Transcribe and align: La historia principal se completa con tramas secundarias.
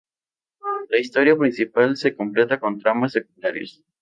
La 0.89 0.97
historia 0.97 1.37
principal 1.37 1.95
se 1.95 2.15
completa 2.15 2.59
con 2.59 2.79
tramas 2.79 3.11
secundarias. 3.11 3.83